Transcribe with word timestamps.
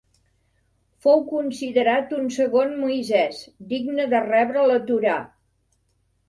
Fou 1.05 1.19
considerat 1.33 2.15
un 2.19 2.25
segon 2.37 2.73
Moisès, 2.85 3.43
digne 3.75 4.07
de 4.15 4.23
rebre 4.25 4.65
la 4.73 4.81
Torà. 4.89 5.21